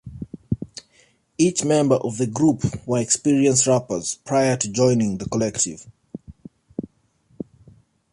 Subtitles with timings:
[1.37, 5.85] Each member of the group were experienced rappers prior to joining the collective.